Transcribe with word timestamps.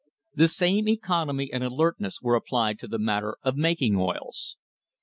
The 0.33 0.47
same 0.47 0.89
economy 0.89 1.53
and 1.53 1.63
alertness 1.63 2.23
were 2.23 2.33
applied 2.33 2.79
to 2.79 2.87
the 2.87 2.97
matter 2.97 3.37
of 3.43 3.55
making 3.55 3.97
oils. 3.97 4.57